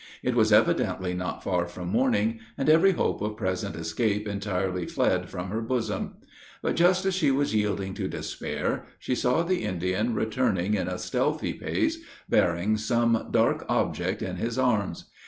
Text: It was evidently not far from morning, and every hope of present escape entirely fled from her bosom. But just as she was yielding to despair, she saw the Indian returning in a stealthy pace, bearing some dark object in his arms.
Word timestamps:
It 0.23 0.33
was 0.33 0.51
evidently 0.51 1.13
not 1.13 1.43
far 1.43 1.67
from 1.67 1.89
morning, 1.89 2.39
and 2.57 2.67
every 2.67 2.93
hope 2.93 3.21
of 3.21 3.37
present 3.37 3.75
escape 3.75 4.27
entirely 4.27 4.87
fled 4.87 5.29
from 5.29 5.49
her 5.49 5.61
bosom. 5.61 6.15
But 6.63 6.75
just 6.75 7.05
as 7.05 7.13
she 7.13 7.29
was 7.29 7.53
yielding 7.53 7.93
to 7.93 8.07
despair, 8.07 8.85
she 8.97 9.13
saw 9.13 9.43
the 9.43 9.61
Indian 9.63 10.15
returning 10.15 10.73
in 10.73 10.87
a 10.87 10.97
stealthy 10.97 11.53
pace, 11.53 11.99
bearing 12.27 12.77
some 12.77 13.27
dark 13.29 13.63
object 13.69 14.23
in 14.23 14.37
his 14.37 14.57
arms. 14.57 15.11